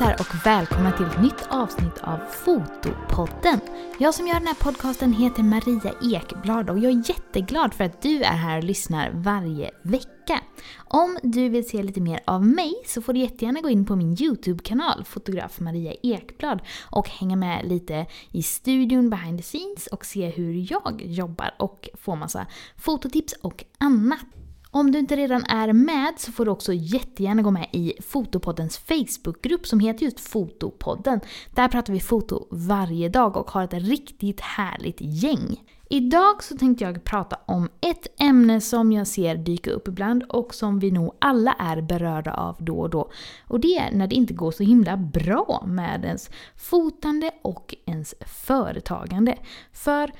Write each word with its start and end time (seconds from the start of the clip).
Hej 0.00 0.16
kompisar 0.16 0.20
och 0.20 0.46
välkomna 0.46 0.92
till 0.92 1.06
ett 1.06 1.22
nytt 1.22 1.46
avsnitt 1.50 1.98
av 2.00 2.18
Fotopodden. 2.30 3.60
Jag 3.98 4.14
som 4.14 4.26
gör 4.26 4.34
den 4.34 4.46
här 4.46 4.54
podcasten 4.54 5.12
heter 5.12 5.42
Maria 5.42 5.94
Ekblad 6.02 6.70
och 6.70 6.78
jag 6.78 6.92
är 6.92 7.08
jätteglad 7.08 7.74
för 7.74 7.84
att 7.84 8.02
du 8.02 8.22
är 8.22 8.36
här 8.36 8.58
och 8.58 8.64
lyssnar 8.64 9.10
varje 9.14 9.70
vecka. 9.82 10.40
Om 10.78 11.18
du 11.22 11.48
vill 11.48 11.68
se 11.68 11.82
lite 11.82 12.00
mer 12.00 12.20
av 12.24 12.46
mig 12.46 12.74
så 12.86 13.02
får 13.02 13.12
du 13.12 13.20
jättegärna 13.20 13.60
gå 13.60 13.68
in 13.68 13.86
på 13.86 13.96
min 13.96 14.22
YouTube-kanal, 14.22 15.04
fotograf 15.04 15.60
Maria 15.60 15.94
Ekblad, 16.02 16.62
och 16.90 17.08
hänga 17.08 17.36
med 17.36 17.68
lite 17.68 18.06
i 18.30 18.42
studion 18.42 19.10
behind 19.10 19.38
the 19.38 19.42
scenes 19.42 19.86
och 19.86 20.06
se 20.06 20.28
hur 20.28 20.72
jag 20.72 21.02
jobbar 21.04 21.54
och 21.58 21.88
få 21.94 22.14
massa 22.14 22.46
fototips 22.76 23.32
och 23.42 23.64
annat. 23.78 24.39
Om 24.72 24.92
du 24.92 24.98
inte 24.98 25.16
redan 25.16 25.44
är 25.44 25.72
med 25.72 26.14
så 26.16 26.32
får 26.32 26.44
du 26.44 26.50
också 26.50 26.72
jättegärna 26.72 27.42
gå 27.42 27.50
med 27.50 27.68
i 27.72 27.92
Fotopoddens 28.02 28.78
Facebookgrupp 28.78 29.66
som 29.66 29.80
heter 29.80 30.04
just 30.04 30.20
Fotopodden. 30.20 31.20
Där 31.54 31.68
pratar 31.68 31.92
vi 31.92 32.00
foto 32.00 32.46
varje 32.50 33.08
dag 33.08 33.36
och 33.36 33.50
har 33.50 33.64
ett 33.64 33.74
riktigt 33.74 34.40
härligt 34.40 35.00
gäng. 35.00 35.60
Idag 35.88 36.42
så 36.42 36.56
tänkte 36.56 36.84
jag 36.84 37.04
prata 37.04 37.38
om 37.46 37.68
ett 37.80 38.20
ämne 38.20 38.60
som 38.60 38.92
jag 38.92 39.06
ser 39.06 39.34
dyka 39.34 39.70
upp 39.70 39.88
ibland 39.88 40.22
och 40.22 40.54
som 40.54 40.78
vi 40.78 40.90
nog 40.90 41.12
alla 41.18 41.52
är 41.52 41.82
berörda 41.82 42.34
av 42.34 42.56
då 42.58 42.80
och 42.80 42.90
då. 42.90 43.10
Och 43.46 43.60
det 43.60 43.78
är 43.78 43.92
när 43.92 44.06
det 44.06 44.14
inte 44.14 44.34
går 44.34 44.50
så 44.50 44.62
himla 44.62 44.96
bra 44.96 45.64
med 45.66 46.04
ens 46.04 46.30
fotande 46.56 47.30
och 47.42 47.74
ens 47.86 48.14
företagande. 48.20 49.38
För 49.72 50.10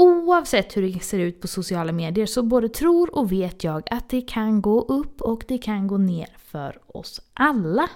Oavsett 0.00 0.76
hur 0.76 0.82
det 0.82 1.00
ser 1.00 1.18
ut 1.18 1.40
på 1.40 1.48
sociala 1.48 1.92
medier 1.92 2.26
så 2.26 2.42
både 2.42 2.68
tror 2.68 3.14
och 3.16 3.32
vet 3.32 3.64
jag 3.64 3.82
att 3.90 4.08
det 4.08 4.20
kan 4.20 4.62
gå 4.62 4.80
upp 4.80 5.20
och 5.20 5.44
det 5.48 5.58
kan 5.58 5.86
gå 5.86 5.96
ner 5.96 6.36
för 6.38 6.80
oss 6.86 7.20
alla. 7.34 7.88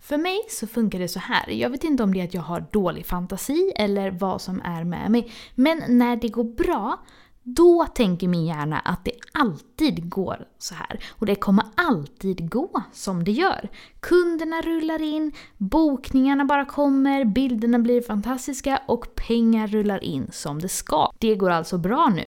För 0.00 0.18
mig 0.18 0.40
så 0.48 0.66
funkar 0.66 0.98
det 0.98 1.08
så 1.08 1.18
här. 1.18 1.50
Jag 1.50 1.70
vet 1.70 1.84
inte 1.84 2.02
om 2.02 2.14
det 2.14 2.20
är 2.20 2.24
att 2.24 2.34
jag 2.34 2.42
har 2.42 2.64
dålig 2.72 3.06
fantasi 3.06 3.72
eller 3.76 4.10
vad 4.10 4.40
som 4.40 4.60
är 4.64 4.84
med 4.84 5.10
mig. 5.10 5.32
Men 5.54 5.82
när 5.88 6.16
det 6.16 6.28
går 6.28 6.44
bra 6.44 6.98
då 7.42 7.86
tänker 7.94 8.28
min 8.28 8.46
hjärna 8.46 8.78
att 8.78 9.04
det 9.04 9.12
alltid 9.32 10.10
går 10.10 10.46
så 10.58 10.74
här. 10.74 11.04
Och 11.10 11.26
det 11.26 11.34
kommer 11.34 11.64
alltid 11.74 12.50
gå 12.50 12.82
som 12.92 13.24
det 13.24 13.32
gör. 13.32 13.68
Kunderna 14.00 14.60
rullar 14.60 15.02
in, 15.02 15.32
bokningarna 15.56 16.44
bara 16.44 16.64
kommer, 16.64 17.24
bilderna 17.24 17.78
blir 17.78 18.02
fantastiska 18.02 18.80
och 18.88 19.14
pengar 19.14 19.66
rullar 19.66 20.04
in 20.04 20.28
som 20.32 20.58
det 20.58 20.68
ska. 20.68 21.12
Det 21.18 21.34
går 21.34 21.50
alltså 21.50 21.78
bra 21.78 22.08
nu. 22.08 22.24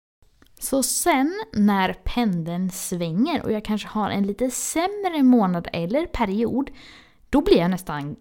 Så 0.60 0.82
sen 0.82 1.32
när 1.52 1.92
pendeln 1.92 2.70
svänger 2.70 3.42
och 3.42 3.52
jag 3.52 3.64
kanske 3.64 3.88
har 3.88 4.10
en 4.10 4.26
lite 4.26 4.50
sämre 4.50 5.22
månad 5.22 5.68
eller 5.72 6.06
period, 6.06 6.70
då 7.30 7.40
blir 7.40 7.58
jag 7.58 7.70
nästan 7.70 8.16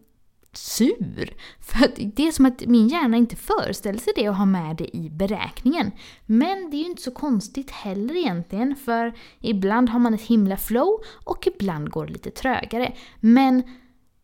sur. 0.57 1.33
För 1.59 1.85
att 1.85 1.95
det 1.95 2.27
är 2.27 2.31
som 2.31 2.45
att 2.45 2.65
min 2.65 2.87
hjärna 2.87 3.17
inte 3.17 3.35
föreställer 3.35 3.99
sig 3.99 4.13
det 4.15 4.29
och 4.29 4.35
har 4.35 4.45
med 4.45 4.75
det 4.75 4.97
i 4.97 5.09
beräkningen. 5.09 5.91
Men 6.25 6.69
det 6.71 6.77
är 6.77 6.79
ju 6.79 6.89
inte 6.89 7.01
så 7.01 7.11
konstigt 7.11 7.71
heller 7.71 8.15
egentligen, 8.15 8.75
för 8.75 9.13
ibland 9.39 9.89
har 9.89 9.99
man 9.99 10.13
ett 10.13 10.21
himla 10.21 10.57
flow 10.57 10.99
och 11.23 11.47
ibland 11.47 11.89
går 11.89 12.05
det 12.05 12.13
lite 12.13 12.31
trögare. 12.31 12.93
Men 13.19 13.63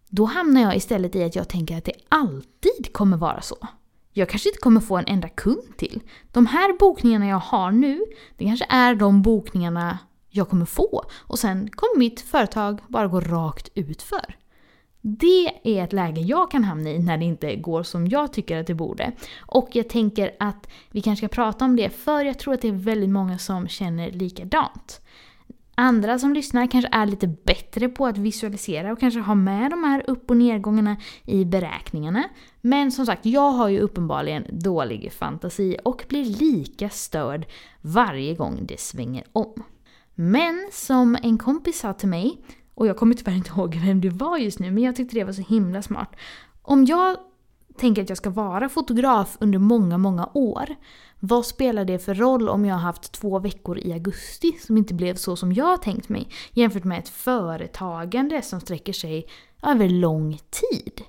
då 0.09 0.25
hamnar 0.25 0.61
jag 0.61 0.75
istället 0.75 1.15
i 1.15 1.23
att 1.23 1.35
jag 1.35 1.49
tänker 1.49 1.77
att 1.77 1.85
det 1.85 1.93
alltid 2.09 2.93
kommer 2.93 3.17
vara 3.17 3.41
så. 3.41 3.67
Jag 4.11 4.29
kanske 4.29 4.49
inte 4.49 4.59
kommer 4.59 4.81
få 4.81 4.97
en 4.97 5.07
enda 5.07 5.29
kund 5.29 5.77
till. 5.77 6.01
De 6.31 6.45
här 6.45 6.77
bokningarna 6.77 7.27
jag 7.27 7.39
har 7.39 7.71
nu, 7.71 8.01
det 8.37 8.45
kanske 8.45 8.65
är 8.69 8.95
de 8.95 9.21
bokningarna 9.21 9.99
jag 10.29 10.49
kommer 10.49 10.65
få. 10.65 11.03
Och 11.13 11.39
sen 11.39 11.69
kommer 11.69 11.99
mitt 11.99 12.21
företag 12.21 12.79
bara 12.87 13.07
gå 13.07 13.19
rakt 13.19 13.69
utför. 13.75 14.35
Det 15.05 15.51
är 15.63 15.83
ett 15.83 15.93
läge 15.93 16.21
jag 16.21 16.51
kan 16.51 16.63
hamna 16.63 16.89
i 16.89 16.99
när 16.99 17.17
det 17.17 17.25
inte 17.25 17.55
går 17.55 17.83
som 17.83 18.07
jag 18.07 18.33
tycker 18.33 18.57
att 18.57 18.67
det 18.67 18.73
borde. 18.73 19.11
Och 19.39 19.69
jag 19.71 19.89
tänker 19.89 20.31
att 20.39 20.67
vi 20.91 21.01
kanske 21.01 21.27
ska 21.27 21.35
prata 21.35 21.65
om 21.65 21.75
det 21.75 21.89
för 21.89 22.25
jag 22.25 22.39
tror 22.39 22.53
att 22.53 22.61
det 22.61 22.67
är 22.67 22.71
väldigt 22.71 23.09
många 23.09 23.37
som 23.37 23.67
känner 23.67 24.11
likadant. 24.11 25.01
Andra 25.75 26.19
som 26.19 26.33
lyssnar 26.33 26.67
kanske 26.67 26.89
är 26.91 27.05
lite 27.05 27.27
bättre 27.27 27.89
på 27.89 28.05
att 28.05 28.17
visualisera 28.17 28.91
och 28.91 28.99
kanske 28.99 29.19
ha 29.19 29.35
med 29.35 29.71
de 29.71 29.83
här 29.83 30.03
upp 30.07 30.29
och 30.29 30.37
nedgångarna 30.37 30.97
i 31.25 31.45
beräkningarna. 31.45 32.23
Men 32.61 32.91
som 32.91 33.05
sagt, 33.05 33.25
jag 33.25 33.51
har 33.51 33.69
ju 33.69 33.79
uppenbarligen 33.79 34.45
dålig 34.49 35.13
fantasi 35.13 35.77
och 35.83 36.05
blir 36.09 36.25
lika 36.25 36.89
störd 36.89 37.45
varje 37.81 38.35
gång 38.35 38.59
det 38.65 38.79
svänger 38.79 39.23
om. 39.31 39.63
Men 40.15 40.69
som 40.71 41.17
en 41.23 41.37
kompis 41.37 41.79
sa 41.79 41.93
till 41.93 42.09
mig 42.09 42.37
och 42.75 42.87
jag 42.87 42.97
kommer 42.97 43.15
tyvärr 43.15 43.35
inte 43.35 43.49
ihåg 43.49 43.75
vem 43.75 44.01
det 44.01 44.09
var 44.09 44.37
just 44.37 44.59
nu, 44.59 44.71
men 44.71 44.83
jag 44.83 44.95
tyckte 44.95 45.15
det 45.15 45.23
var 45.23 45.33
så 45.33 45.41
himla 45.41 45.81
smart. 45.81 46.15
Om 46.61 46.85
jag 46.85 47.17
tänker 47.77 48.01
att 48.01 48.09
jag 48.09 48.17
ska 48.17 48.29
vara 48.29 48.69
fotograf 48.69 49.37
under 49.39 49.59
många, 49.59 49.97
många 49.97 50.29
år, 50.33 50.75
vad 51.19 51.45
spelar 51.45 51.85
det 51.85 51.99
för 51.99 52.13
roll 52.13 52.49
om 52.49 52.65
jag 52.65 52.75
har 52.75 52.81
haft 52.81 53.11
två 53.11 53.39
veckor 53.39 53.79
i 53.79 53.93
augusti 53.93 54.51
som 54.59 54.77
inte 54.77 54.93
blev 54.93 55.15
så 55.15 55.35
som 55.35 55.53
jag 55.53 55.81
tänkt 55.81 56.09
mig, 56.09 56.27
jämfört 56.51 56.83
med 56.83 56.99
ett 56.99 57.09
företagande 57.09 58.41
som 58.41 58.59
sträcker 58.59 58.93
sig 58.93 59.27
över 59.63 59.89
lång 59.89 60.39
tid? 60.49 61.01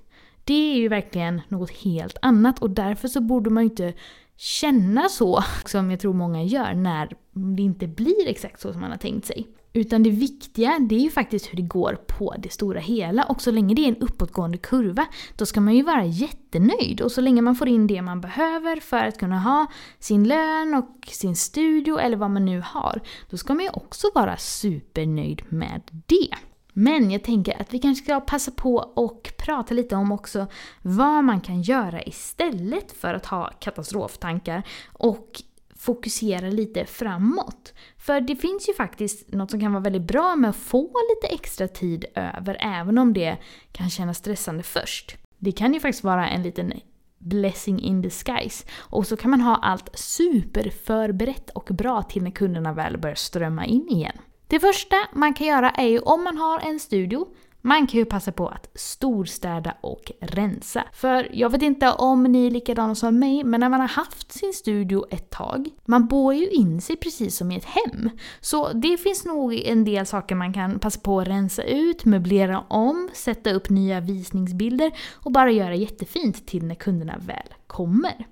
Det 0.45 0.73
är 0.73 0.77
ju 0.77 0.89
verkligen 0.89 1.41
något 1.49 1.71
helt 1.71 2.17
annat 2.23 2.59
och 2.59 2.71
därför 2.71 3.09
så 3.09 3.21
borde 3.21 3.51
man 3.51 3.63
ju 3.63 3.71
inte 3.71 3.93
känna 4.37 5.09
så 5.09 5.45
som 5.67 5.91
jag 5.91 6.01
tror 6.01 6.15
många 6.15 6.43
gör 6.43 6.75
när 6.75 7.17
det 7.34 7.62
inte 7.62 7.87
blir 7.87 8.28
exakt 8.28 8.61
så 8.61 8.72
som 8.72 8.81
man 8.81 8.91
har 8.91 8.99
tänkt 8.99 9.27
sig. 9.27 9.47
Utan 9.77 10.03
det 10.03 10.11
viktiga, 10.11 10.78
det 10.78 10.95
är 10.95 11.00
ju 11.00 11.11
faktiskt 11.11 11.53
hur 11.53 11.56
det 11.56 11.62
går 11.62 11.99
på 12.06 12.34
det 12.39 12.53
stora 12.53 12.81
hela. 12.81 13.25
Och 13.25 13.43
så 13.43 13.50
länge 13.50 13.75
det 13.75 13.84
är 13.84 13.89
en 13.89 13.97
uppåtgående 13.97 14.59
kurva, 14.59 15.06
då 15.37 15.47
ska 15.47 15.61
man 15.61 15.75
ju 15.75 15.83
vara 15.83 16.05
jättenöjd. 16.05 17.00
Och 17.00 17.12
så 17.12 17.21
länge 17.21 17.43
man 17.43 17.55
får 17.55 17.69
in 17.69 17.87
det 17.87 18.03
man 18.03 18.21
behöver 18.21 18.81
för 18.81 18.97
att 18.97 19.19
kunna 19.19 19.41
ha 19.41 19.67
sin 19.99 20.28
lön 20.28 20.75
och 20.75 21.09
sin 21.09 21.37
studio 21.37 21.99
eller 21.99 22.17
vad 22.17 22.31
man 22.31 22.45
nu 22.45 22.62
har, 22.65 23.00
då 23.31 23.37
ska 23.37 23.55
man 23.55 23.65
ju 23.65 23.71
också 23.71 24.06
vara 24.15 24.37
supernöjd 24.37 25.43
med 25.49 25.83
det. 26.06 26.34
Men 26.72 27.11
jag 27.11 27.25
tänker 27.25 27.61
att 27.61 27.75
vi 27.75 27.78
kanske 27.78 28.05
ska 28.05 28.21
passa 28.21 28.51
på 28.51 28.77
och 28.77 29.33
prata 29.39 29.75
lite 29.75 29.97
om 29.97 30.12
också 30.12 30.47
vad 30.83 31.25
man 31.25 31.41
kan 31.41 31.62
göra 31.62 32.03
istället 32.03 32.93
för 32.93 33.15
att 33.15 33.27
ha 33.27 33.51
katastroftankar 33.61 34.62
och 34.93 35.43
fokusera 35.77 36.51
lite 36.51 36.87
framåt. 36.87 37.75
För 37.99 38.21
det 38.21 38.37
finns 38.37 38.69
ju 38.69 38.75
faktiskt 38.75 39.33
något 39.33 39.51
som 39.51 39.61
kan 39.61 39.73
vara 39.73 39.83
väldigt 39.83 40.03
bra 40.03 40.37
med 40.37 40.51
att 40.51 40.57
få 40.57 40.91
lite 41.15 41.35
extra 41.35 41.69
tid 41.69 42.05
över, 42.15 42.57
även 42.61 42.99
om 42.99 43.12
det 43.12 43.37
kan 43.73 43.91
kännas 43.91 44.19
stressande 44.19 44.63
först. 44.63 45.17
Det 45.39 45.53
kan 45.53 45.75
ju 45.75 45.81
faktiskt 45.81 46.05
vara 46.05 46.29
en 46.29 46.43
liten 46.43 46.73
blessing 47.19 47.81
in 47.81 48.03
disguise. 48.03 48.67
Och 48.79 49.07
så 49.07 49.17
kan 49.17 49.31
man 49.31 49.41
ha 49.41 49.57
allt 49.57 49.99
superförberett 49.99 51.51
och 51.51 51.71
bra 51.71 52.03
till 52.03 52.23
när 52.23 52.31
kunderna 52.31 52.73
väl 52.73 52.99
börjar 52.99 53.15
strömma 53.15 53.67
in 53.67 53.89
igen. 53.89 54.19
Det 54.49 54.61
första 54.61 54.97
man 55.13 55.34
kan 55.34 55.47
göra 55.47 55.71
är 55.71 55.87
ju 55.87 55.99
om 55.99 56.25
man 56.25 56.37
har 56.37 56.61
en 56.61 56.81
studio 56.81 57.27
man 57.67 57.87
kan 57.87 57.99
ju 57.99 58.05
passa 58.05 58.33
på 58.33 58.49
att 58.49 58.69
storstäda 58.75 59.75
och 59.81 60.13
rensa. 60.21 60.85
För 60.93 61.29
jag 61.33 61.51
vet 61.51 61.63
inte 61.63 61.93
om 61.93 62.23
ni 62.23 62.47
är 62.47 62.51
likadana 62.51 62.95
som 62.95 63.19
mig, 63.19 63.45
men 63.45 63.61
när 63.61 63.69
man 63.69 63.81
har 63.81 63.89
haft 63.89 64.33
sin 64.33 64.53
studio 64.53 65.07
ett 65.11 65.31
tag, 65.31 65.69
man 65.85 66.07
bor 66.07 66.35
ju 66.35 66.51
in 66.51 66.81
sig 66.81 66.97
precis 66.97 67.37
som 67.37 67.51
i 67.51 67.57
ett 67.57 67.65
hem. 67.65 68.11
Så 68.41 68.73
det 68.73 68.97
finns 68.97 69.25
nog 69.25 69.55
en 69.55 69.85
del 69.85 70.07
saker 70.07 70.35
man 70.35 70.53
kan 70.53 70.79
passa 70.79 71.01
på 71.01 71.21
att 71.21 71.29
rensa 71.29 71.63
ut, 71.63 72.05
möblera 72.05 72.61
om, 72.61 73.09
sätta 73.13 73.51
upp 73.53 73.71
nya 73.71 74.01
visningsbilder 74.01 74.93
och 75.13 75.33
bara 75.33 75.51
göra 75.51 75.75
jättefint 75.75 76.47
till 76.47 76.65
när 76.65 76.75
kunderna 76.75 77.17
väl 77.19 77.55
kommer. 77.67 78.27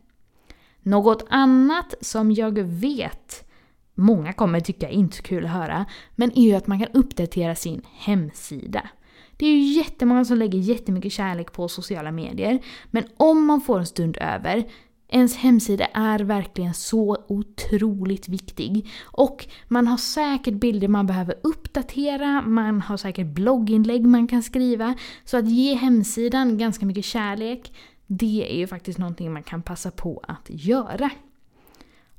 Något 0.82 1.26
annat 1.28 1.94
som 2.00 2.32
jag 2.32 2.58
vet 2.62 3.48
många 3.94 4.32
kommer 4.32 4.60
tycka 4.60 4.88
är 4.88 4.92
inte 4.92 5.16
så 5.16 5.22
kul 5.22 5.44
att 5.44 5.50
höra, 5.50 5.86
men 6.16 6.38
är 6.38 6.42
ju 6.42 6.54
att 6.54 6.66
man 6.66 6.78
kan 6.78 6.88
uppdatera 6.92 7.54
sin 7.54 7.82
hemsida. 7.92 8.88
Det 9.42 9.46
är 9.46 9.52
ju 9.52 9.72
jättemånga 9.72 10.24
som 10.24 10.38
lägger 10.38 10.58
jättemycket 10.58 11.12
kärlek 11.12 11.52
på 11.52 11.68
sociala 11.68 12.10
medier. 12.10 12.62
Men 12.90 13.04
om 13.16 13.46
man 13.46 13.60
får 13.60 13.78
en 13.78 13.86
stund 13.86 14.16
över, 14.20 14.64
ens 15.08 15.36
hemsida 15.36 15.84
är 15.84 16.18
verkligen 16.18 16.74
så 16.74 17.24
otroligt 17.28 18.28
viktig. 18.28 18.90
Och 19.02 19.46
man 19.68 19.86
har 19.86 19.96
säkert 19.96 20.54
bilder 20.54 20.88
man 20.88 21.06
behöver 21.06 21.34
uppdatera, 21.42 22.42
man 22.42 22.80
har 22.80 22.96
säkert 22.96 23.26
blogginlägg 23.26 24.06
man 24.06 24.26
kan 24.26 24.42
skriva. 24.42 24.94
Så 25.24 25.36
att 25.36 25.50
ge 25.50 25.74
hemsidan 25.74 26.58
ganska 26.58 26.86
mycket 26.86 27.04
kärlek, 27.04 27.72
det 28.06 28.52
är 28.52 28.56
ju 28.56 28.66
faktiskt 28.66 28.98
någonting 28.98 29.32
man 29.32 29.42
kan 29.42 29.62
passa 29.62 29.90
på 29.90 30.24
att 30.28 30.46
göra. 30.48 31.10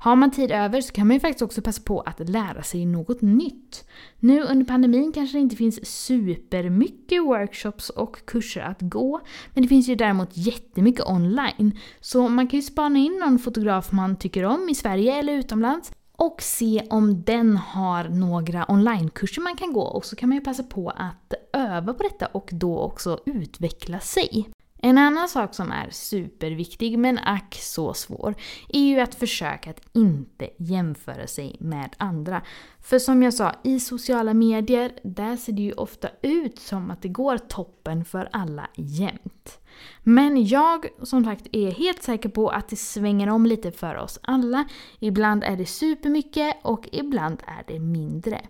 Har 0.04 0.16
man 0.16 0.30
tid 0.30 0.50
över 0.50 0.80
så 0.80 0.92
kan 0.92 1.06
man 1.06 1.16
ju 1.16 1.20
faktiskt 1.20 1.42
också 1.42 1.62
passa 1.62 1.82
på 1.82 2.00
att 2.00 2.28
lära 2.28 2.62
sig 2.62 2.86
något 2.86 3.22
nytt. 3.22 3.84
Nu 4.20 4.42
under 4.42 4.64
pandemin 4.64 5.12
kanske 5.12 5.38
det 5.38 5.40
inte 5.40 5.56
finns 5.56 5.86
supermycket 5.86 7.22
workshops 7.22 7.90
och 7.90 8.26
kurser 8.26 8.60
att 8.60 8.80
gå, 8.80 9.20
men 9.54 9.62
det 9.62 9.68
finns 9.68 9.88
ju 9.88 9.94
däremot 9.94 10.28
jättemycket 10.32 11.06
online. 11.06 11.78
Så 12.00 12.28
man 12.28 12.48
kan 12.48 12.58
ju 12.58 12.62
spana 12.62 12.98
in 12.98 13.18
någon 13.20 13.38
fotograf 13.38 13.92
man 13.92 14.16
tycker 14.16 14.44
om 14.44 14.68
i 14.68 14.74
Sverige 14.74 15.14
eller 15.14 15.32
utomlands 15.32 15.92
och 16.12 16.42
se 16.42 16.86
om 16.90 17.22
den 17.22 17.56
har 17.56 18.04
några 18.04 18.64
onlinekurser 18.68 19.42
man 19.42 19.56
kan 19.56 19.72
gå 19.72 19.82
och 19.82 20.04
så 20.04 20.16
kan 20.16 20.28
man 20.28 20.38
ju 20.38 20.44
passa 20.44 20.62
på 20.62 20.90
att 20.90 21.34
öva 21.52 21.94
på 21.94 22.02
detta 22.02 22.26
och 22.26 22.48
då 22.52 22.78
också 22.78 23.18
utveckla 23.26 24.00
sig. 24.00 24.48
En 24.84 24.98
annan 24.98 25.28
sak 25.28 25.54
som 25.54 25.72
är 25.72 25.90
superviktig 25.90 26.98
men 26.98 27.18
ack 27.18 27.58
så 27.60 27.94
svår 27.94 28.34
är 28.68 28.80
ju 28.80 29.00
att 29.00 29.14
försöka 29.14 29.70
att 29.70 29.80
inte 29.92 30.50
jämföra 30.56 31.26
sig 31.26 31.56
med 31.60 31.94
andra. 31.96 32.42
För 32.80 32.98
som 32.98 33.22
jag 33.22 33.34
sa, 33.34 33.52
i 33.62 33.80
sociala 33.80 34.34
medier, 34.34 34.92
där 35.02 35.36
ser 35.36 35.52
det 35.52 35.62
ju 35.62 35.72
ofta 35.72 36.08
ut 36.22 36.58
som 36.58 36.90
att 36.90 37.02
det 37.02 37.08
går 37.08 37.38
toppen 37.38 38.04
för 38.04 38.28
alla 38.32 38.66
jämt. 38.74 39.58
Men 40.02 40.46
jag 40.46 40.86
som 41.02 41.24
sagt 41.24 41.46
är 41.52 41.70
helt 41.70 42.02
säker 42.02 42.28
på 42.28 42.48
att 42.48 42.68
det 42.68 42.76
svänger 42.76 43.28
om 43.28 43.46
lite 43.46 43.72
för 43.72 43.96
oss 43.96 44.18
alla. 44.22 44.64
Ibland 44.98 45.44
är 45.44 45.56
det 45.56 45.66
supermycket 45.66 46.56
och 46.62 46.88
ibland 46.92 47.42
är 47.46 47.64
det 47.66 47.80
mindre. 47.80 48.40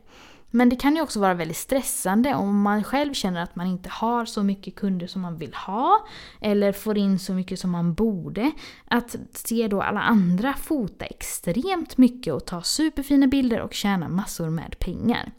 Men 0.57 0.69
det 0.69 0.77
kan 0.77 0.97
ju 0.97 1.03
också 1.03 1.21
vara 1.21 1.35
väldigt 1.35 1.57
stressande 1.57 2.35
om 2.35 2.61
man 2.61 2.85
själv 2.85 3.15
känner 3.15 3.43
att 3.43 3.57
man 3.57 3.67
inte 3.67 3.89
har 3.89 4.25
så 4.25 4.43
mycket 4.43 4.75
kunder 4.75 5.07
som 5.07 5.23
man 5.23 5.37
vill 5.37 5.55
ha. 5.55 6.07
Eller 6.41 6.73
får 6.73 6.99
in 6.99 7.19
så 7.19 7.33
mycket 7.33 7.61
som 7.61 7.71
man 7.71 7.95
borde. 7.95 8.53
Att 8.85 9.17
se 9.33 9.69
då 9.69 9.83
alla 9.83 10.01
andra 10.01 10.55
fota 10.55 11.05
extremt 11.05 11.97
mycket 11.99 12.35
och 12.35 12.45
ta 12.45 12.63
superfina 12.63 13.27
bilder 13.27 13.61
och 13.61 13.75
tjäna 13.75 14.09
massor 14.09 14.51
med 14.51 14.79
pengar. 14.79 15.33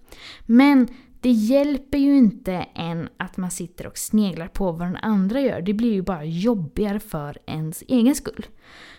Men 0.46 0.88
det 1.22 1.32
hjälper 1.32 1.98
ju 1.98 2.18
inte 2.18 2.66
en 2.74 3.10
att 3.18 3.38
man 3.38 3.52
sitter 3.52 3.88
och 3.88 3.98
sneglar 3.98 4.48
på 4.48 4.72
vad 4.72 4.88
den 4.88 4.98
andra 4.98 5.42
gör. 5.42 5.62
Det 5.62 5.74
blir 5.74 5.94
ju 5.94 6.02
bara 6.02 6.26
jobbigare 6.26 7.00
för 7.00 7.38
ens 7.46 7.84
egen 7.88 8.16
skull. 8.16 8.46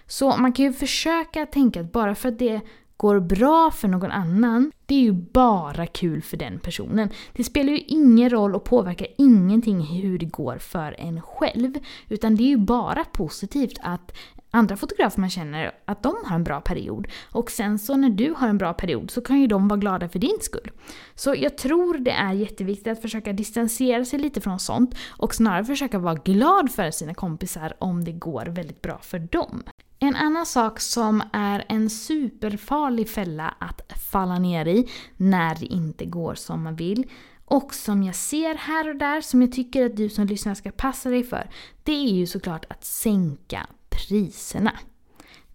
Så 0.07 0.37
man 0.37 0.53
kan 0.53 0.65
ju 0.65 0.73
försöka 0.73 1.47
tänka 1.47 1.81
att 1.81 1.93
bara 1.93 2.15
för 2.15 2.29
att 2.29 2.39
det 2.39 2.61
går 2.97 3.21
bra 3.21 3.71
för 3.71 3.89
någon 3.89 4.11
annan, 4.11 4.73
det 4.87 4.95
är 4.95 5.01
ju 5.01 5.13
bara 5.13 5.87
kul 5.87 6.23
för 6.23 6.37
den 6.37 6.59
personen. 6.59 7.11
Det 7.33 7.45
spelar 7.45 7.73
ju 7.73 7.79
ingen 7.79 8.31
roll 8.31 8.55
och 8.55 8.65
påverkar 8.65 9.07
ingenting 9.19 9.81
hur 9.81 10.19
det 10.19 10.27
går 10.27 10.59
för 10.59 10.95
en 10.99 11.23
själv. 11.23 11.75
Utan 12.09 12.37
det 12.37 12.43
är 12.43 12.49
ju 12.49 12.57
bara 12.57 13.05
positivt 13.05 13.79
att 13.83 14.13
andra 14.51 14.77
fotografer 14.77 15.21
man 15.21 15.31
känner, 15.31 15.75
att 15.85 16.03
de 16.03 16.15
har 16.25 16.37
en 16.37 16.45
bra 16.45 16.61
period. 16.61 17.09
Och 17.33 17.51
sen 17.51 17.79
så 17.79 17.97
när 17.97 18.11
du 18.11 18.35
har 18.37 18.49
en 18.49 18.59
bra 18.59 18.75
period 18.75 19.11
så 19.11 19.21
kan 19.21 19.41
ju 19.41 19.47
de 19.47 19.69
vara 19.69 19.81
glada 19.81 20.09
för 20.09 20.19
din 20.19 20.39
skull. 20.41 20.71
Så 21.15 21.35
jag 21.39 21.59
tror 21.59 21.99
det 21.99 22.11
är 22.11 22.33
jätteviktigt 22.33 22.87
att 22.87 23.03
försöka 23.03 23.33
distansera 23.33 24.05
sig 24.05 24.19
lite 24.19 24.41
från 24.41 24.59
sånt 24.59 24.95
och 25.09 25.35
snarare 25.35 25.65
försöka 25.65 25.99
vara 25.99 26.15
glad 26.15 26.71
för 26.71 26.91
sina 26.91 27.15
kompisar 27.15 27.75
om 27.79 28.05
det 28.05 28.13
går 28.13 28.47
väldigt 28.47 28.83
bra 28.83 28.99
för 28.99 29.19
dem. 29.19 29.63
En 30.07 30.17
annan 30.17 30.47
sak 30.47 30.81
som 30.81 31.23
är 31.33 31.65
en 31.69 31.91
superfarlig 31.91 33.09
fälla 33.09 33.55
att 33.59 33.93
falla 34.11 34.39
ner 34.39 34.69
i 34.69 34.89
när 35.17 35.55
det 35.55 35.67
inte 35.67 36.05
går 36.05 36.35
som 36.35 36.63
man 36.63 36.77
vill 36.77 37.11
och 37.45 37.75
som 37.75 38.03
jag 38.03 38.15
ser 38.15 38.55
här 38.55 38.89
och 38.89 38.97
där 38.97 39.21
som 39.21 39.43
jag 39.43 39.53
tycker 39.53 39.87
att 39.87 39.97
du 39.97 40.09
som 40.09 40.27
lyssnar 40.27 40.55
ska 40.55 40.71
passa 40.71 41.11
dig 41.11 41.25
för, 41.25 41.51
det 41.83 41.93
är 41.93 42.13
ju 42.13 42.27
såklart 42.27 42.65
att 42.69 42.85
sänka 42.85 43.67
priserna. 43.91 44.73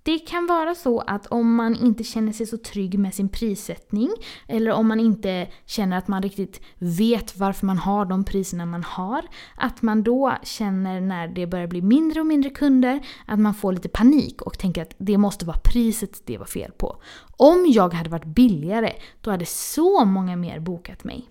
Det 0.03 0.19
kan 0.19 0.47
vara 0.47 0.75
så 0.75 0.99
att 0.99 1.27
om 1.27 1.55
man 1.55 1.75
inte 1.75 2.03
känner 2.03 2.31
sig 2.31 2.45
så 2.45 2.57
trygg 2.57 2.99
med 2.99 3.13
sin 3.13 3.29
prissättning 3.29 4.09
eller 4.47 4.71
om 4.71 4.87
man 4.87 4.99
inte 4.99 5.47
känner 5.65 5.97
att 5.97 6.07
man 6.07 6.21
riktigt 6.21 6.61
vet 6.77 7.37
varför 7.37 7.65
man 7.65 7.77
har 7.77 8.05
de 8.05 8.23
priserna 8.23 8.65
man 8.65 8.83
har. 8.83 9.25
Att 9.55 9.81
man 9.81 10.03
då 10.03 10.33
känner 10.43 11.01
när 11.01 11.27
det 11.27 11.47
börjar 11.47 11.67
bli 11.67 11.81
mindre 11.81 12.19
och 12.19 12.25
mindre 12.25 12.49
kunder 12.49 12.99
att 13.25 13.39
man 13.39 13.53
får 13.53 13.73
lite 13.73 13.89
panik 13.89 14.41
och 14.41 14.59
tänker 14.59 14.81
att 14.81 14.95
det 14.97 15.17
måste 15.17 15.45
vara 15.45 15.59
priset 15.63 16.21
det 16.25 16.37
var 16.37 16.45
fel 16.45 16.71
på. 16.71 17.01
Om 17.37 17.65
jag 17.67 17.93
hade 17.93 18.09
varit 18.09 18.25
billigare 18.25 18.93
då 19.21 19.31
hade 19.31 19.45
så 19.45 20.05
många 20.05 20.35
mer 20.35 20.59
bokat 20.59 21.03
mig. 21.03 21.29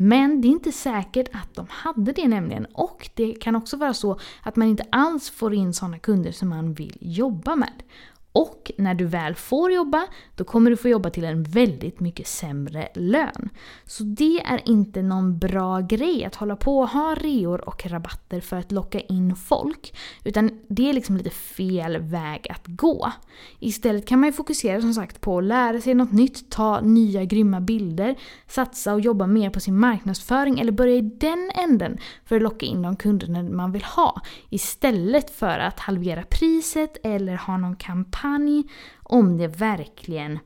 Men 0.00 0.40
det 0.40 0.48
är 0.48 0.50
inte 0.50 0.72
säkert 0.72 1.28
att 1.32 1.54
de 1.54 1.66
hade 1.70 2.12
det 2.12 2.28
nämligen. 2.28 2.64
Och 2.64 3.10
det 3.14 3.32
kan 3.32 3.56
också 3.56 3.76
vara 3.76 3.94
så 3.94 4.18
att 4.42 4.56
man 4.56 4.68
inte 4.68 4.84
alls 4.90 5.30
får 5.30 5.54
in 5.54 5.74
sådana 5.74 5.98
kunder 5.98 6.32
som 6.32 6.48
man 6.48 6.74
vill 6.74 6.98
jobba 7.00 7.56
med. 7.56 7.82
Och 8.32 8.70
när 8.78 8.94
du 8.94 9.04
väl 9.04 9.34
får 9.34 9.72
jobba, 9.72 10.06
då 10.36 10.44
kommer 10.44 10.70
du 10.70 10.76
få 10.76 10.88
jobba 10.88 11.10
till 11.10 11.24
en 11.24 11.42
väldigt 11.42 12.00
mycket 12.00 12.26
sämre 12.26 12.88
lön. 12.94 13.48
Så 13.84 14.02
det 14.02 14.40
är 14.40 14.68
inte 14.68 15.02
någon 15.02 15.38
bra 15.38 15.80
grej 15.80 16.24
att 16.24 16.34
hålla 16.34 16.56
på 16.56 16.78
och 16.78 16.88
ha 16.88 17.14
reor 17.14 17.68
och 17.68 17.86
rabatter 17.86 18.40
för 18.40 18.56
att 18.56 18.72
locka 18.72 19.00
in 19.00 19.36
folk. 19.36 19.96
Utan 20.24 20.50
det 20.68 20.88
är 20.88 20.92
liksom 20.92 21.16
lite 21.16 21.30
fel 21.30 21.98
väg 21.98 22.46
att 22.50 22.66
gå. 22.66 23.12
Istället 23.58 24.06
kan 24.06 24.20
man 24.20 24.28
ju 24.28 24.32
fokusera 24.32 24.80
som 24.80 24.94
sagt 24.94 25.20
på 25.20 25.38
att 25.38 25.44
lära 25.44 25.80
sig 25.80 25.94
något 25.94 26.12
nytt, 26.12 26.50
ta 26.50 26.80
nya 26.80 27.24
grymma 27.24 27.60
bilder, 27.60 28.16
satsa 28.46 28.94
och 28.94 29.00
jobba 29.00 29.26
mer 29.26 29.50
på 29.50 29.60
sin 29.60 29.78
marknadsföring 29.78 30.60
eller 30.60 30.72
börja 30.72 30.96
i 30.96 31.00
den 31.00 31.50
änden 31.54 31.98
för 32.24 32.36
att 32.36 32.42
locka 32.42 32.66
in 32.66 32.82
de 32.82 32.96
kunderna 32.96 33.42
man 33.42 33.72
vill 33.72 33.84
ha. 33.84 34.20
Istället 34.50 35.30
för 35.30 35.58
att 35.58 35.80
halvera 35.80 36.22
priset 36.22 36.96
eller 37.02 37.36
ha 37.36 37.56
någon 37.56 37.76
kampanj 37.76 38.17
kampanj 38.18 38.64
om 39.02 39.38
det 39.38 39.48
verkligen 39.48 40.38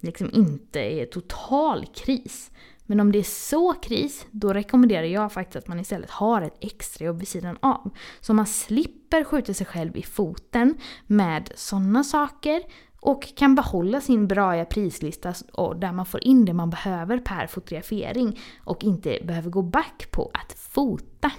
liksom 0.00 0.30
inte 0.32 0.80
är 0.80 1.06
total 1.06 1.86
kris. 1.86 2.50
Men 2.86 3.00
om 3.00 3.12
det 3.12 3.18
är 3.18 3.22
så 3.22 3.72
kris, 3.72 4.26
då 4.30 4.52
rekommenderar 4.52 5.04
jag 5.04 5.32
faktiskt 5.32 5.56
att 5.56 5.68
man 5.68 5.80
istället 5.80 6.10
har 6.10 6.42
ett 6.42 6.56
extrajobb 6.60 7.18
vid 7.18 7.28
sidan 7.28 7.58
av. 7.62 7.90
Så 8.20 8.34
man 8.34 8.46
slipper 8.46 9.24
skjuta 9.24 9.54
sig 9.54 9.66
själv 9.66 9.96
i 9.96 10.02
foten 10.02 10.74
med 11.06 11.52
sådana 11.54 12.04
saker 12.04 12.62
och 13.00 13.36
kan 13.36 13.54
behålla 13.54 14.00
sin 14.00 14.28
braiga 14.28 14.64
prislista 14.64 15.34
där 15.76 15.92
man 15.92 16.06
får 16.06 16.24
in 16.24 16.44
det 16.44 16.52
man 16.52 16.70
behöver 16.70 17.18
per 17.18 17.46
fotografering 17.46 18.40
och 18.64 18.84
inte 18.84 19.18
behöver 19.24 19.50
gå 19.50 19.62
back 19.62 20.10
på 20.10 20.30
att 20.34 20.52
fota. 20.52 21.30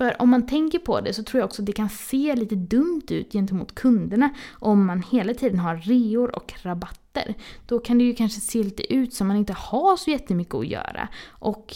För 0.00 0.22
om 0.22 0.30
man 0.30 0.46
tänker 0.46 0.78
på 0.78 1.00
det 1.00 1.12
så 1.12 1.22
tror 1.22 1.40
jag 1.40 1.46
också 1.46 1.62
att 1.62 1.66
det 1.66 1.72
kan 1.72 1.88
se 1.88 2.36
lite 2.36 2.54
dumt 2.54 3.02
ut 3.10 3.32
gentemot 3.32 3.74
kunderna 3.74 4.30
om 4.52 4.86
man 4.86 5.02
hela 5.02 5.34
tiden 5.34 5.58
har 5.58 5.76
reor 5.76 6.36
och 6.36 6.54
rabatter. 6.62 7.34
Då 7.66 7.78
kan 7.78 7.98
det 7.98 8.04
ju 8.04 8.14
kanske 8.14 8.40
se 8.40 8.62
lite 8.62 8.92
ut 8.92 9.14
som 9.14 9.26
att 9.26 9.28
man 9.28 9.36
inte 9.36 9.52
har 9.52 9.96
så 9.96 10.10
jättemycket 10.10 10.54
att 10.54 10.66
göra. 10.66 11.08
Och 11.28 11.74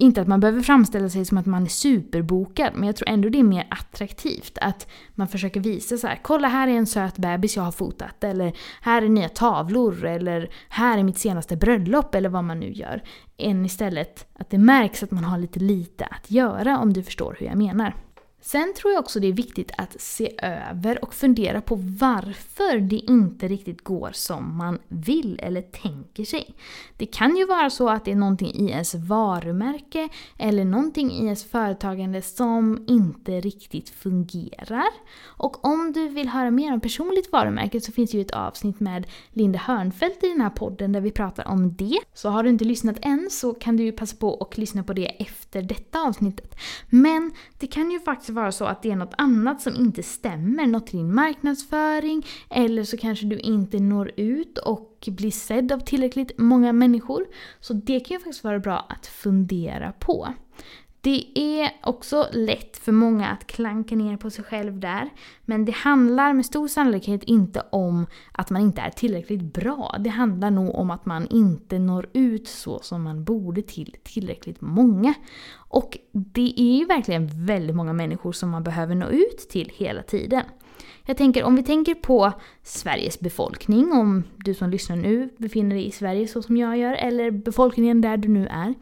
inte 0.00 0.20
att 0.20 0.28
man 0.28 0.40
behöver 0.40 0.62
framställa 0.62 1.08
sig 1.08 1.24
som 1.24 1.38
att 1.38 1.46
man 1.46 1.62
är 1.62 1.66
superbokad, 1.68 2.72
men 2.74 2.86
jag 2.86 2.96
tror 2.96 3.08
ändå 3.08 3.28
det 3.28 3.38
är 3.38 3.42
mer 3.42 3.66
attraktivt. 3.70 4.58
Att 4.60 4.86
man 5.14 5.28
försöker 5.28 5.60
visa 5.60 5.96
så 5.96 6.06
här: 6.06 6.20
kolla 6.22 6.48
här 6.48 6.68
är 6.68 6.72
en 6.72 6.86
söt 6.86 7.16
bebis 7.16 7.56
jag 7.56 7.62
har 7.62 7.72
fotat, 7.72 8.24
eller 8.24 8.52
här 8.80 9.02
är 9.02 9.08
nya 9.08 9.28
tavlor, 9.28 10.04
eller 10.04 10.50
här 10.68 10.98
är 10.98 11.02
mitt 11.02 11.18
senaste 11.18 11.56
bröllop, 11.56 12.14
eller 12.14 12.28
vad 12.28 12.44
man 12.44 12.60
nu 12.60 12.72
gör. 12.72 13.02
Än 13.38 13.64
istället 13.64 14.26
att 14.38 14.50
det 14.50 14.58
märks 14.58 15.02
att 15.02 15.10
man 15.10 15.24
har 15.24 15.38
lite 15.38 15.60
lite 15.60 16.04
att 16.04 16.30
göra, 16.30 16.78
om 16.78 16.92
du 16.92 17.02
förstår 17.02 17.36
hur 17.38 17.46
jag 17.46 17.56
menar. 17.56 17.94
Sen 18.40 18.74
tror 18.74 18.92
jag 18.92 19.00
också 19.00 19.20
det 19.20 19.26
är 19.26 19.32
viktigt 19.32 19.70
att 19.78 20.00
se 20.00 20.34
över 20.42 21.04
och 21.04 21.14
fundera 21.14 21.60
på 21.60 21.74
varför 21.76 22.80
det 22.80 22.96
inte 22.96 23.48
riktigt 23.48 23.84
går 23.84 24.10
som 24.12 24.56
man 24.56 24.78
vill 24.88 25.40
eller 25.42 25.62
tänker 25.62 26.24
sig. 26.24 26.54
Det 26.96 27.06
kan 27.06 27.36
ju 27.36 27.46
vara 27.46 27.70
så 27.70 27.88
att 27.88 28.04
det 28.04 28.10
är 28.12 28.16
någonting 28.16 28.54
i 28.54 28.70
ens 28.70 28.94
varumärke 28.94 30.08
eller 30.38 30.64
någonting 30.64 31.12
i 31.12 31.24
ens 31.24 31.44
företagande 31.44 32.22
som 32.22 32.84
inte 32.88 33.40
riktigt 33.40 33.90
fungerar. 33.90 34.88
Och 35.24 35.64
om 35.64 35.92
du 35.92 36.08
vill 36.08 36.28
höra 36.28 36.50
mer 36.50 36.72
om 36.72 36.80
personligt 36.80 37.32
varumärke 37.32 37.80
så 37.80 37.92
finns 37.92 38.14
ju 38.14 38.20
ett 38.20 38.30
avsnitt 38.30 38.80
med 38.80 39.06
Linda 39.30 39.58
Hörnfeldt 39.58 40.24
i 40.24 40.28
den 40.28 40.40
här 40.40 40.50
podden 40.50 40.92
där 40.92 41.00
vi 41.00 41.10
pratar 41.10 41.48
om 41.48 41.76
det. 41.76 41.98
Så 42.14 42.28
har 42.28 42.42
du 42.42 42.48
inte 42.48 42.64
lyssnat 42.64 42.96
än 43.02 43.28
så 43.30 43.54
kan 43.54 43.76
du 43.76 43.82
ju 43.82 43.92
passa 43.92 44.16
på 44.16 44.28
och 44.28 44.58
lyssna 44.58 44.82
på 44.82 44.92
det 44.92 45.06
efter 45.06 45.62
detta 45.62 46.00
avsnittet. 46.00 46.54
Men 46.88 47.32
det 47.58 47.66
kan 47.66 47.90
ju 47.90 48.00
faktiskt 48.00 48.27
faktiskt 48.28 48.36
vara 48.36 48.52
så 48.52 48.64
att 48.64 48.82
det 48.82 48.90
är 48.90 48.96
något 48.96 49.14
annat 49.18 49.62
som 49.62 49.76
inte 49.76 50.02
stämmer, 50.02 50.66
något 50.66 50.94
i 50.94 50.96
din 50.96 51.14
marknadsföring 51.14 52.26
eller 52.50 52.84
så 52.84 52.96
kanske 52.96 53.26
du 53.26 53.38
inte 53.38 53.78
når 53.78 54.10
ut 54.16 54.58
och 54.58 55.08
blir 55.08 55.30
sedd 55.30 55.72
av 55.72 55.80
tillräckligt 55.80 56.38
många 56.38 56.72
människor. 56.72 57.26
Så 57.60 57.72
det 57.72 58.00
kan 58.00 58.14
ju 58.14 58.20
faktiskt 58.20 58.44
vara 58.44 58.58
bra 58.58 58.86
att 58.88 59.06
fundera 59.06 59.92
på. 59.92 60.28
Det 61.08 61.38
är 61.38 61.70
också 61.82 62.26
lätt 62.32 62.76
för 62.76 62.92
många 62.92 63.28
att 63.28 63.46
klanka 63.46 63.96
ner 63.96 64.16
på 64.16 64.30
sig 64.30 64.44
själv 64.44 64.80
där. 64.80 65.10
Men 65.44 65.64
det 65.64 65.72
handlar 65.72 66.32
med 66.32 66.46
stor 66.46 66.68
sannolikhet 66.68 67.22
inte 67.22 67.62
om 67.72 68.06
att 68.32 68.50
man 68.50 68.62
inte 68.62 68.80
är 68.80 68.90
tillräckligt 68.90 69.42
bra. 69.42 69.96
Det 69.98 70.10
handlar 70.10 70.50
nog 70.50 70.74
om 70.74 70.90
att 70.90 71.06
man 71.06 71.26
inte 71.30 71.78
når 71.78 72.08
ut 72.12 72.48
så 72.48 72.78
som 72.78 73.02
man 73.02 73.24
borde 73.24 73.62
till 73.62 73.96
tillräckligt 74.02 74.60
många. 74.60 75.14
Och 75.52 75.98
det 76.12 76.54
är 76.56 76.78
ju 76.78 76.84
verkligen 76.84 77.46
väldigt 77.46 77.76
många 77.76 77.92
människor 77.92 78.32
som 78.32 78.50
man 78.50 78.64
behöver 78.64 78.94
nå 78.94 79.08
ut 79.08 79.38
till 79.50 79.72
hela 79.76 80.02
tiden. 80.02 80.42
Jag 81.06 81.16
tänker 81.16 81.44
om 81.44 81.56
vi 81.56 81.62
tänker 81.62 81.94
på 81.94 82.32
Sveriges 82.62 83.20
befolkning, 83.20 83.92
om 83.92 84.24
du 84.36 84.54
som 84.54 84.70
lyssnar 84.70 84.96
nu 84.96 85.30
befinner 85.38 85.76
dig 85.76 85.86
i 85.86 85.90
Sverige 85.90 86.28
så 86.28 86.42
som 86.42 86.56
jag 86.56 86.78
gör, 86.78 86.94
eller 86.94 87.30
befolkningen 87.30 88.00
där 88.00 88.16
du 88.16 88.28
nu 88.28 88.46
är. 88.46 88.74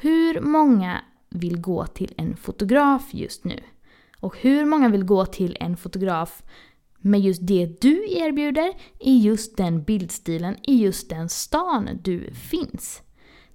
Hur 0.00 0.40
många 0.40 1.00
vill 1.30 1.60
gå 1.60 1.86
till 1.86 2.14
en 2.16 2.36
fotograf 2.36 3.08
just 3.10 3.44
nu? 3.44 3.60
Och 4.20 4.36
hur 4.38 4.64
många 4.64 4.88
vill 4.88 5.04
gå 5.04 5.26
till 5.26 5.56
en 5.60 5.76
fotograf 5.76 6.42
med 6.98 7.20
just 7.20 7.46
det 7.46 7.80
du 7.80 8.06
erbjuder 8.10 8.72
i 9.00 9.18
just 9.18 9.56
den 9.56 9.82
bildstilen, 9.82 10.56
i 10.62 10.76
just 10.76 11.10
den 11.10 11.28
stan 11.28 11.88
du 12.02 12.30
finns. 12.34 13.02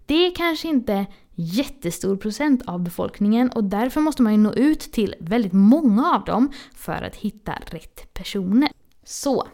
Det 0.05 0.27
är 0.27 0.35
kanske 0.35 0.67
inte 0.67 1.05
jättestor 1.35 2.15
procent 2.15 2.61
av 2.67 2.79
befolkningen 2.79 3.49
och 3.49 3.63
därför 3.63 4.01
måste 4.01 4.21
man 4.21 4.31
ju 4.31 4.37
nå 4.37 4.53
ut 4.53 4.79
till 4.79 5.15
väldigt 5.19 5.53
många 5.53 6.15
av 6.15 6.25
dem 6.25 6.51
för 6.75 7.03
att 7.03 7.15
hitta 7.15 7.53
rätt 7.65 8.13
personer. 8.13 8.69
Så, 9.03 9.47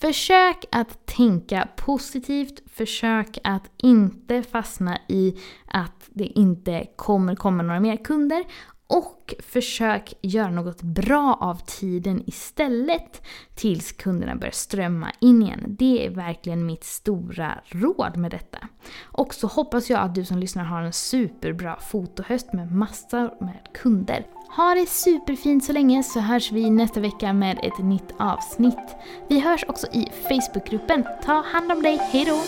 försök 0.00 0.64
att 0.72 1.06
tänka 1.06 1.68
positivt, 1.76 2.62
försök 2.70 3.38
att 3.44 3.70
inte 3.76 4.42
fastna 4.42 4.98
i 5.08 5.38
att 5.66 6.08
det 6.08 6.24
inte 6.26 6.86
kommer 6.96 7.34
komma 7.34 7.62
några 7.62 7.80
mer 7.80 7.96
kunder 7.96 8.44
och 8.88 9.34
försök 9.38 10.14
göra 10.22 10.50
något 10.50 10.82
bra 10.82 11.38
av 11.40 11.60
tiden 11.66 12.22
istället 12.26 13.22
tills 13.54 13.92
kunderna 13.92 14.36
börjar 14.36 14.52
strömma 14.52 15.12
in 15.20 15.42
igen. 15.42 15.76
Det 15.78 16.06
är 16.06 16.10
verkligen 16.10 16.66
mitt 16.66 16.84
stora 16.84 17.60
råd 17.64 18.16
med 18.16 18.30
detta. 18.30 18.58
Och 19.02 19.34
så 19.34 19.46
hoppas 19.46 19.90
jag 19.90 20.00
att 20.00 20.14
du 20.14 20.24
som 20.24 20.38
lyssnar 20.38 20.64
har 20.64 20.82
en 20.82 20.92
superbra 20.92 21.76
fotohöst 21.80 22.52
med 22.52 22.72
massor 22.72 23.44
med 23.44 23.68
kunder. 23.74 24.26
Ha 24.56 24.74
det 24.74 24.88
superfint 24.88 25.64
så 25.64 25.72
länge 25.72 26.02
så 26.02 26.20
hörs 26.20 26.52
vi 26.52 26.70
nästa 26.70 27.00
vecka 27.00 27.32
med 27.32 27.58
ett 27.62 27.78
nytt 27.78 28.14
avsnitt. 28.18 28.96
Vi 29.28 29.40
hörs 29.40 29.64
också 29.68 29.86
i 29.92 30.06
Facebookgruppen. 30.28 31.04
Ta 31.24 31.44
hand 31.52 31.72
om 31.72 31.82
dig, 31.82 31.96
hejdå! 31.96 32.38